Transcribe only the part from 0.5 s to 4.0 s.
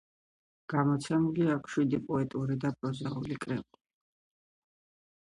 გამოცემული აქვს შვიდი პოეტური და პროზაული კრებული.